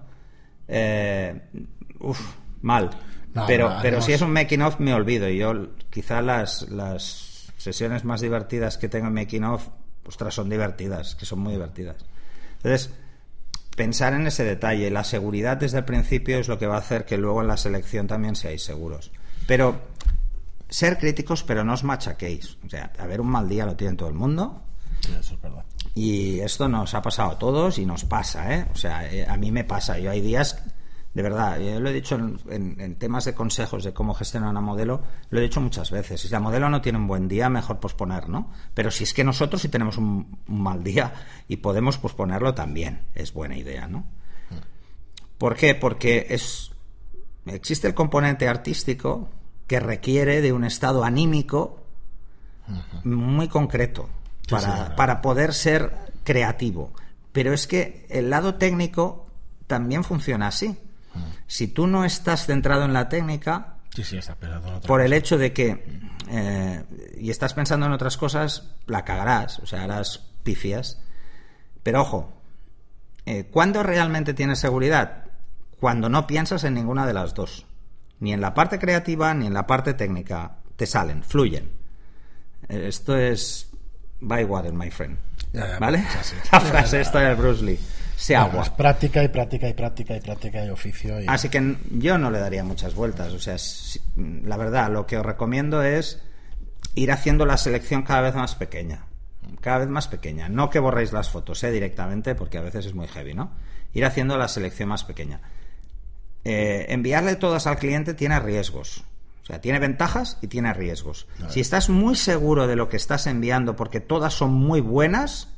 [0.67, 1.41] eh,
[1.99, 2.19] uf,
[2.61, 2.89] mal.
[3.33, 5.53] No, pero, no, pero si es un making of me olvido y yo
[5.89, 7.26] quizá las, las
[7.73, 9.67] sesiones más divertidas que tengo en making of,
[10.05, 11.97] ostras, son divertidas, que son muy divertidas.
[12.57, 12.91] Entonces,
[13.75, 17.03] pensar en ese detalle, la seguridad desde el principio es lo que va a hacer
[17.03, 19.11] que luego en la selección también seáis seguros.
[19.47, 19.81] Pero
[20.69, 22.57] ser críticos, pero no os machaquéis.
[22.65, 24.61] O sea, a ver, un mal día lo tiene todo el mundo.
[25.01, 25.65] Sí, eso es verdad.
[25.93, 28.65] Y esto nos ha pasado a todos y nos pasa, ¿eh?
[28.73, 29.99] O sea, eh, a mí me pasa.
[29.99, 30.63] Yo hay días,
[31.17, 34.49] de verdad, yo lo he dicho en, en- en temas de consejos de cómo gestionar
[34.51, 35.01] una modelo,
[35.31, 36.21] lo he dicho muchas veces.
[36.21, 38.51] Si la modelo no tiene un buen día, mejor posponer, ¿no?
[38.75, 41.13] Pero si es que nosotros sí tenemos un, un mal día
[41.47, 44.05] y podemos posponerlo también, es buena idea, ¿no?
[45.39, 45.73] ¿Por qué?
[45.75, 46.71] Porque es,
[47.45, 49.29] existe el componente artístico
[49.67, 51.83] que requiere de un estado anímico
[53.03, 54.07] muy concreto
[54.43, 54.95] Sí, para, sí, claro.
[54.95, 56.91] para poder ser creativo.
[57.31, 59.27] Pero es que el lado técnico
[59.67, 60.77] también funciona así.
[61.47, 65.01] Si tú no estás centrado en la técnica, Sí, sí, está pensando en otra por
[65.01, 65.83] el hecho de que
[66.29, 66.83] eh,
[67.17, 70.99] y estás pensando en otras cosas, la cagarás, o sea, harás pifias.
[71.83, 72.41] Pero ojo,
[73.25, 75.25] eh, ¿cuándo realmente tienes seguridad?
[75.79, 77.65] Cuando no piensas en ninguna de las dos.
[78.19, 80.57] Ni en la parte creativa ni en la parte técnica.
[80.75, 81.69] Te salen, fluyen.
[82.69, 83.69] Eh, Esto es
[84.19, 85.17] by water, my friend.
[85.53, 86.05] Ya, ya, ¿Vale?
[86.51, 87.79] La frase esta del Bruce Lee.
[88.19, 88.63] Se Bueno, agua.
[88.63, 91.21] es práctica y práctica y práctica y práctica y oficio.
[91.21, 91.25] Y...
[91.27, 93.31] Así que yo no le daría muchas vueltas.
[93.31, 96.19] O sea, si- la verdad, lo que os recomiendo es
[96.95, 99.05] ir haciendo la selección cada vez más pequeña.
[99.61, 100.49] Cada vez más pequeña.
[100.49, 103.51] No que borréis las fotos eh, directamente, porque a veces es muy heavy, ¿no?
[103.93, 105.39] Ir haciendo la selección más pequeña.
[106.43, 109.03] Eh, enviarle todas al cliente tiene riesgos.
[109.43, 111.27] O sea, tiene ventajas y tiene riesgos.
[111.49, 115.49] Si estás muy seguro de lo que estás enviando porque todas son muy buenas,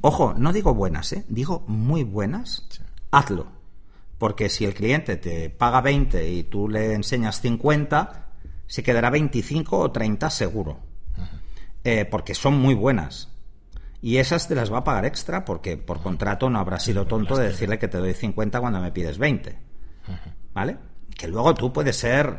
[0.00, 1.24] ojo, no digo buenas, ¿eh?
[1.28, 2.68] digo muy buenas,
[3.10, 3.46] hazlo.
[4.18, 8.28] Porque si el cliente te paga 20 y tú le enseñas 50,
[8.66, 10.80] se quedará 25 o 30 seguro.
[11.82, 13.28] Eh, porque son muy buenas.
[14.00, 17.36] Y esas te las va a pagar extra porque por contrato no habrás sido tonto
[17.36, 19.58] de decirle que te doy 50 cuando me pides 20.
[20.52, 20.76] ¿Vale?
[21.16, 22.36] Que luego tú puedes ser...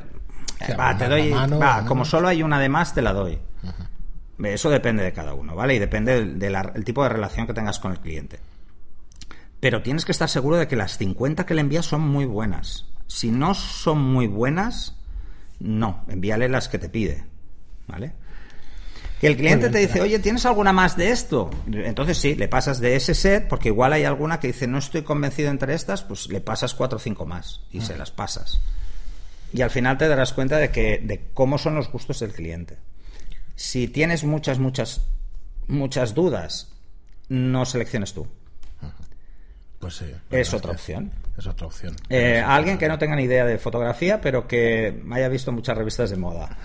[0.60, 1.32] eh, va, te doy...
[1.32, 3.40] va, como solo hay una de más, te la doy.
[4.44, 5.76] Eso depende de cada uno, ¿vale?
[5.76, 8.40] Y depende del tipo de relación que tengas con el cliente.
[9.60, 12.86] Pero tienes que estar seguro de que las 50 que le envías son muy buenas.
[13.08, 14.96] Si no son muy buenas,
[15.60, 17.24] no, envíale las que te pide.
[17.88, 18.14] ¿Vale?
[19.20, 21.50] Que el cliente te dice, oye, ¿tienes alguna más de esto?
[21.72, 25.04] Entonces sí, le pasas de ese set, porque igual hay alguna que dice, no estoy
[25.04, 28.60] convencido entre estas, pues le pasas cuatro o cinco más y se las pasas.
[29.54, 32.78] Y al final te darás cuenta de que de cómo son los gustos del cliente.
[33.56, 35.02] Si tienes muchas, muchas,
[35.68, 36.72] muchas dudas
[37.30, 38.28] no selecciones tú.
[39.80, 40.12] Pues sí.
[40.32, 41.12] Es otra opción.
[41.38, 41.96] Es otra opción.
[42.10, 46.10] Eh, alguien que no tenga ni idea de fotografía, pero que haya visto muchas revistas
[46.10, 46.50] de moda.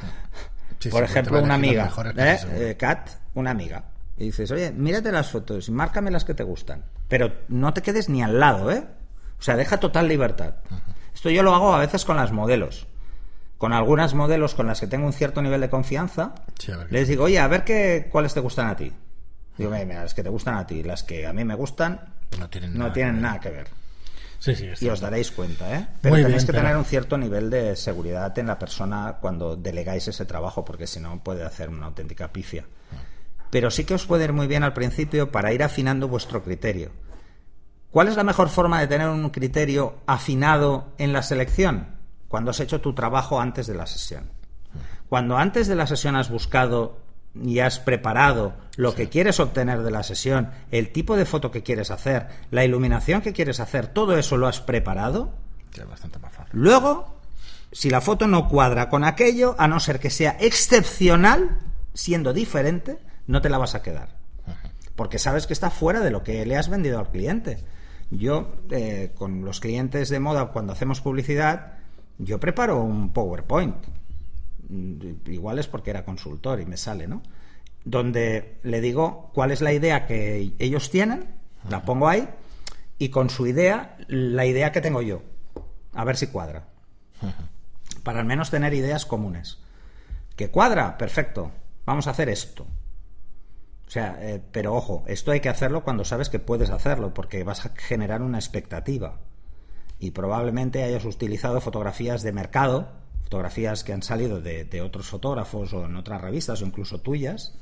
[0.79, 2.39] Sí, Por sí, ejemplo, una amiga, ¿eh?
[2.55, 3.85] Eh, Kat, una amiga.
[4.17, 6.85] Y dices, oye, mírate las fotos y márcame las que te gustan.
[7.07, 8.83] Pero no te quedes ni al lado, ¿eh?
[9.39, 10.55] O sea, deja total libertad.
[11.15, 12.87] Esto yo lo hago a veces con las modelos.
[13.61, 17.25] Con algunas modelos con las que tengo un cierto nivel de confianza, Sí, les digo,
[17.25, 18.91] oye, a ver qué, cuáles te gustan a ti.
[19.59, 22.01] Digo, mira, las que te gustan a ti, las que a mí me gustan,
[22.39, 23.23] No tienen no nada tienen que ver.
[23.23, 23.67] nada que ver.
[24.39, 25.87] Sí, sí, Y os daréis cuenta, ¿eh?
[26.01, 29.19] Pero Muy tenéis bien, que pero- tener un cierto nivel de seguridad en la persona
[29.21, 32.65] cuando delegáis ese trabajo, porque si no puede hacer una auténtica pifia.
[33.51, 36.93] Pero sí que os puede ir muy bien al principio para ir afinando vuestro criterio.
[37.91, 42.00] ¿Cuál es la mejor forma de tener un criterio afinado en la selección?
[42.31, 44.31] Cuando has hecho tu trabajo antes de la sesión.
[45.09, 47.01] Cuando antes de la sesión has buscado
[47.35, 51.65] y has preparado lo que quieres obtener de la sesión, el tipo de foto que
[51.65, 55.35] quieres hacer, la iluminación que quieres hacer, todo eso lo has preparado,
[55.75, 56.53] Sí, es bastante más fácil.
[56.53, 57.17] luego,
[57.73, 61.59] si la foto no cuadra con aquello, a no ser que sea excepcional,
[61.95, 64.21] siendo diferente, no te la vas a quedar.
[64.95, 67.59] Porque sabes que está fuera de lo que le has vendido al cliente.
[68.11, 71.80] Yo, eh, con los clientes de moda, cuando hacemos publicidad,
[72.21, 73.77] yo preparo un PowerPoint.
[74.69, 77.23] Mm, Igual es porque era consultor y me sale, ¿no?
[77.85, 81.27] Donde le digo cuál es la idea que ellos tienen,
[81.69, 82.29] la pongo ahí,
[82.99, 85.23] y con su idea, la idea que tengo yo.
[85.95, 86.69] A ver si cuadra.
[88.03, 89.59] Para al menos tener ideas comunes.
[90.37, 90.99] ¿Que cuadra?
[90.99, 91.51] Perfecto.
[91.87, 92.67] Vamos a hacer esto.
[93.87, 97.43] O sea, eh, pero ojo, esto hay que hacerlo cuando sabes que puedes hacerlo, porque
[97.43, 99.19] vas a generar una expectativa.
[100.01, 102.89] Y probablemente hayas utilizado fotografías de mercado,
[103.23, 107.55] fotografías que han salido de, de otros fotógrafos o en otras revistas o incluso tuyas,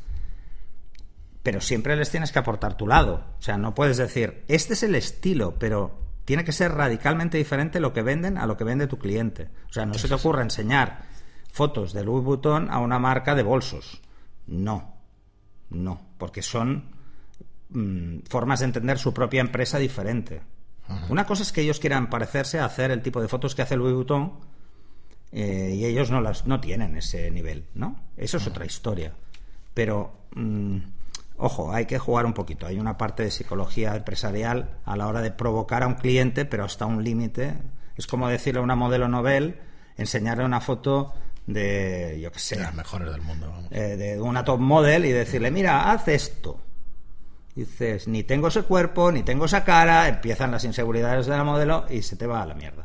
[1.42, 3.24] pero siempre les tienes que aportar tu lado.
[3.38, 7.80] O sea, no puedes decir, este es el estilo, pero tiene que ser radicalmente diferente
[7.80, 9.48] lo que venden a lo que vende tu cliente.
[9.70, 11.06] O sea, no se te ocurra enseñar
[11.50, 14.02] fotos de Louis Vuitton a una marca de bolsos.
[14.46, 14.94] No,
[15.70, 16.90] no, porque son
[17.70, 20.42] mm, formas de entender su propia empresa diferente.
[21.08, 23.76] Una cosa es que ellos quieran parecerse a hacer el tipo de fotos que hace
[23.76, 24.32] Louis Vuitton
[25.32, 27.96] eh, y ellos no las no tienen ese nivel, ¿no?
[28.16, 29.12] Eso es otra historia.
[29.74, 30.78] Pero mm,
[31.36, 32.66] ojo, hay que jugar un poquito.
[32.66, 36.64] Hay una parte de psicología empresarial a la hora de provocar a un cliente, pero
[36.64, 37.54] hasta un límite.
[37.96, 39.58] Es como decirle a una modelo novel,
[39.96, 41.14] enseñarle una foto
[41.46, 43.48] de, yo qué sé, De las mejores del mundo.
[43.50, 43.72] vamos.
[43.72, 46.60] eh, de una top model y decirle, mira, haz esto.
[47.58, 51.86] Dices, ni tengo ese cuerpo, ni tengo esa cara, empiezan las inseguridades de la modelo
[51.90, 52.84] y se te va a la mierda.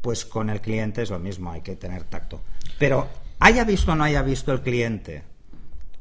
[0.00, 2.40] Pues con el cliente es lo mismo, hay que tener tacto.
[2.78, 3.06] Pero
[3.38, 5.24] haya visto o no haya visto el cliente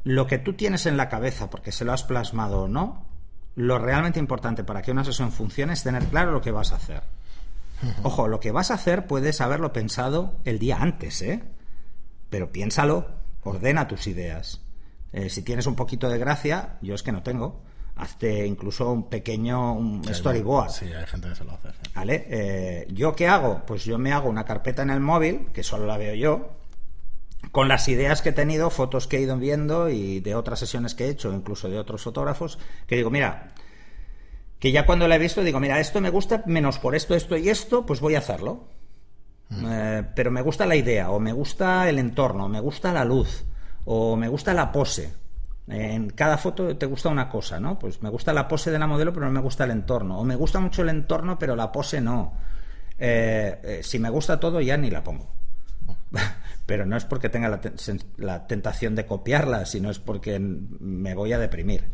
[0.06, 3.06] lo que tú tienes en la cabeza, porque se lo has plasmado o no,
[3.58, 6.78] lo realmente importante para que una sesión funcione es tener claro lo que vas a
[6.78, 7.04] hacer.
[8.04, 11.44] Ojo, lo que vas a hacer puedes haberlo pensado el día antes, ¿eh?
[12.30, 13.10] Pero piénsalo,
[13.44, 14.62] ordena tus ideas.
[15.12, 17.60] Eh, si tienes un poquito de gracia, yo es que no tengo,
[17.96, 20.72] hazte incluso un pequeño un Sí, storyboard.
[20.72, 21.70] Sí, hay gente que se lo hace.
[21.70, 21.92] sí.
[21.96, 22.26] ¿Vale?
[22.30, 23.62] Eh, ¿Yo qué hago?
[23.66, 26.50] Pues yo me hago una carpeta en el móvil, que solo la veo yo,
[27.52, 30.96] con las ideas que he tenido, fotos que he ido viendo y de otras sesiones
[30.96, 33.50] que he hecho, incluso de otros fotógrafos, que digo, mira,
[34.60, 37.36] que ya cuando la he visto digo, mira, esto me gusta menos por esto, esto
[37.36, 38.64] y esto, pues voy a hacerlo.
[39.54, 43.04] Eh, pero me gusta la idea, o me gusta el entorno, o me gusta la
[43.04, 43.44] luz,
[43.84, 45.14] o me gusta la pose.
[45.72, 47.80] En cada foto te gusta una cosa, ¿no?
[47.80, 50.20] Pues me gusta la pose de la modelo, pero no me gusta el entorno.
[50.20, 52.34] O me gusta mucho el entorno, pero la pose no.
[53.00, 55.30] Eh, eh, si me gusta todo, ya ni la pongo.
[56.66, 57.60] Pero no es porque tenga la,
[58.18, 61.86] la tentación de copiarla, sino es porque me voy a deprimir.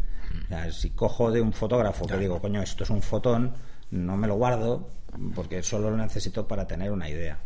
[0.46, 3.54] O sea, si cojo de un fotógrafo que digo, coño, esto es un fotón,
[3.90, 4.90] no me lo guardo
[5.34, 7.40] porque solo lo necesito para tener una idea.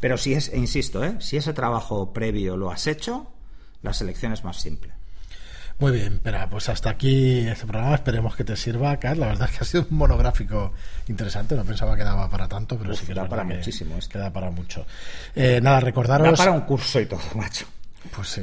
[0.00, 1.16] Pero si es, e insisto, ¿eh?
[1.20, 3.30] si ese trabajo previo lo has hecho,
[3.82, 4.92] la selección es más simple.
[5.78, 7.94] Muy bien, pero pues hasta aquí este programa.
[7.94, 9.16] Esperemos que te sirva, Kat.
[9.16, 10.72] La verdad es que ha sido un monográfico
[11.06, 11.54] interesante.
[11.54, 13.96] No pensaba que daba para tanto, pero Uf, sí que es da para que- muchísimo
[13.96, 14.12] esto.
[14.12, 14.84] que da para mucho.
[15.36, 16.26] Eh, nada, recordaros.
[16.32, 17.66] Da para un curso y todo, macho.
[18.14, 18.42] Pues sí.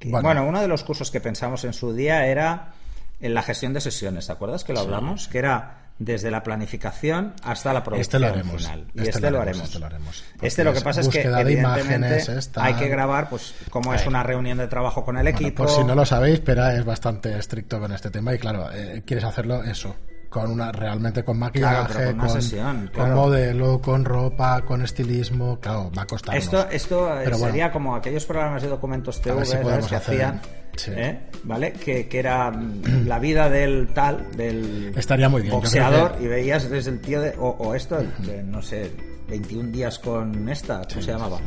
[0.00, 0.44] Que- Bueno.
[0.44, 2.72] uno de los cursos que pensamos en su día era
[3.20, 5.28] en la gestión de sesiones, ¿te acuerdas que lo hablamos?
[5.28, 8.62] Que era desde la planificación hasta la producción Este lo haremos.
[8.62, 8.86] final.
[8.94, 10.24] Y Este este, lo haremos, este lo haremos.
[10.40, 11.60] Este lo que pasa es es que evidentemente
[11.94, 15.38] imágenes, esta- hay que grabar, pues como es una reunión de trabajo con el Bueno,
[15.38, 15.64] equipo.
[15.64, 19.02] por si no lo sabéis, Pera es bastante estricto con este tema y claro, eh,
[19.06, 19.94] quieres hacerlo eso,
[20.32, 23.14] con una realmente con maquillaje, Claro, con una con, sesión, con claro.
[23.16, 26.34] modelo, con ropa, con estilismo, claro, va a costar.
[26.36, 27.36] Esto, esto eh, bueno.
[27.38, 30.40] sería como aquellos programas de documentos TV que hacer- hacían,
[30.74, 30.90] sí.
[30.94, 31.20] ¿eh?
[31.44, 31.74] ¿vale?
[31.74, 36.16] Que, que era mm, la vida del tal, del Estaría muy bien, yo creo boxeador,
[36.16, 38.90] que- y veías desde el tío de, o, o esto, el de, no sé,
[39.28, 41.38] 21 días con esta, ¿cómo se llamaba?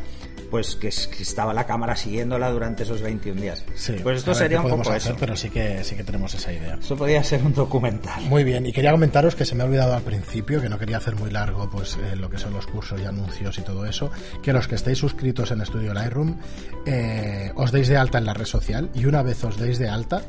[0.50, 3.64] Pues que, es- que estaba la cámara siguiéndola durante esos 21 días.
[3.74, 5.16] Sí, pues esto sería un poco hacer, eso.
[5.18, 6.78] pero sí que sí que tenemos esa idea.
[6.80, 8.22] Eso podría ser un documental.
[8.24, 10.98] Muy bien, y quería comentaros que se me ha olvidado al principio, que no quería
[10.98, 14.10] hacer muy largo pues eh, lo que son los cursos y anuncios y todo eso,
[14.42, 16.36] que los que estéis suscritos en Estudio Lightroom
[16.86, 19.88] eh, os deis de alta en la red social y una vez os deis de
[19.88, 20.22] alta,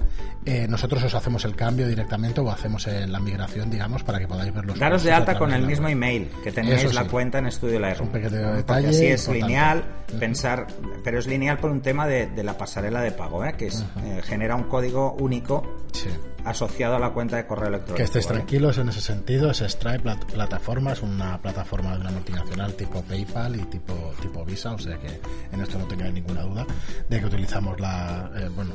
[0.45, 4.28] eh, nosotros os hacemos el cambio directamente o hacemos eh, la migración, digamos, para que
[4.28, 7.47] podáis ver los Daros de alta con el mismo email que tenéis la cuenta en
[7.47, 8.07] Estudio Lightroom.
[8.07, 9.47] un pequeño Porque detalle así es importante.
[9.47, 9.84] lineal,
[10.19, 10.67] Pensar,
[11.03, 13.55] pero es lineal por un tema de, de la pasarela de pago, ¿eh?
[13.57, 16.09] que es, eh, genera un código único Sí.
[16.49, 17.97] Asociado a la cuenta de correo electrónico.
[17.97, 18.37] Que estéis ¿vale?
[18.39, 23.01] tranquilos en ese sentido, es Stripe plat- plataforma, es una plataforma de una multinacional tipo
[23.03, 25.07] PayPal y tipo, tipo Visa, o sea que
[25.51, 26.65] en esto no tengáis ninguna duda
[27.09, 28.73] de que utilizamos la, eh, bueno,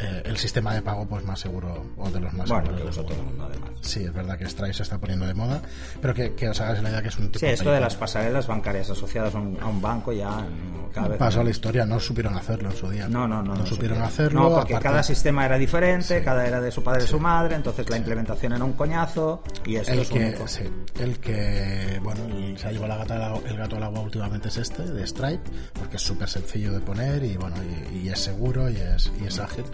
[0.00, 2.88] eh, el sistema de pago pues más seguro o de los más Bueno, seguros que
[2.90, 3.70] usa todo el mundo además.
[3.80, 5.60] Sí, es verdad que Stripe se está poniendo de moda,
[6.00, 7.82] pero que, que os hagáis la idea que es un tipo Sí, esto de PayPal.
[7.82, 11.50] las pasarelas bancarias asociadas a un, a un banco ya mm, cada vez Pasó la
[11.50, 13.08] historia, no supieron hacerlo en su día.
[13.08, 13.54] No, no, no.
[13.54, 14.02] No, supieron supieron.
[14.02, 14.40] hacerlo.
[14.42, 16.24] No, porque aparte- cada sistema era diferente, Sí.
[16.24, 19.42] cada era de su padre y de su madre, entonces la implementación era un coñazo
[19.66, 20.48] y esto el es que, único.
[20.48, 20.62] sí,
[21.00, 24.56] el que, bueno, el- se ha llevado la gata el gato al agua últimamente es
[24.56, 25.42] este, de Stripe,
[25.74, 27.56] porque es súper sencillo de poner y, bueno,
[27.92, 29.64] y, y es seguro y es, y es ágil.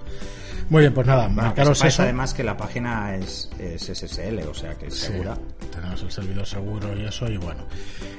[0.71, 2.03] Muy bien, pues nada, Bueno, que marcaros sepáis eso.
[2.05, 5.37] además que la página es, es SSL, o sea que es Sí, segura.
[5.73, 7.65] tenemos el servidor seguro y eso, y bueno.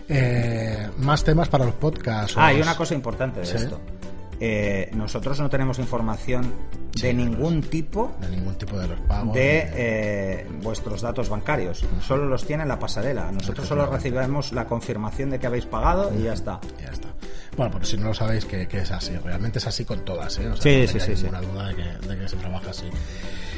[0.09, 2.35] Eh, más temas para los podcasts.
[2.37, 3.55] Ah, y os- una cosa importante de Sí.
[3.55, 3.79] esto.
[4.43, 6.43] Eh, nosotros no tenemos información
[6.95, 9.33] Sí, de de ningún tipo De ningún tipo de los pagos.
[9.35, 11.85] de eh, vuestros datos bancarios.
[12.05, 13.31] Solo los tiene la pasarela.
[13.31, 16.59] Nosotros solo recibimos la confirmación de que habéis pagado y ya está.
[16.81, 17.07] Ya está.
[17.57, 19.11] Bueno, pero si no lo sabéis, que, que es así.
[19.17, 20.47] Realmente es así con todas, ¿eh?
[20.47, 21.23] O sea, Sí, no sí, sí, sí.
[21.23, 22.85] ninguna duda de que, de que se trabaja así.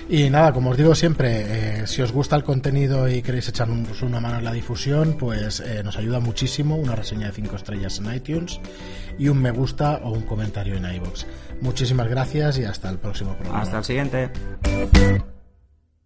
[0.10, 4.02] Y nada, como os digo siempre, eh, si os gusta el contenido y queréis echarnos
[4.02, 8.00] una mano en la difusión, pues eh, nos ayuda muchísimo una reseña de 5 estrellas
[8.00, 8.60] en iTunes
[9.18, 11.26] y un me gusta o un comentario en iVoox.
[11.62, 13.62] Muchísimas gracias y hasta el próximo programa.
[13.62, 14.30] Hasta el siguiente.